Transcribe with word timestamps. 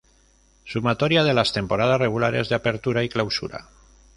Sumatoria 0.65 1.23
de 1.23 1.35
las 1.35 1.53
Temporadas 1.53 1.99
Regulares 1.99 2.49
de 2.49 2.55
Apertura 2.55 3.03
y 3.03 3.09
Clausura 3.09 3.69